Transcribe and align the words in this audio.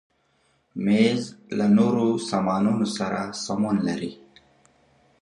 مېز 0.85 1.21
له 1.57 1.65
نورو 1.77 2.07
سامانونو 2.29 2.87
سره 2.97 3.21
سمون 3.45 3.75
لري. 3.87 4.11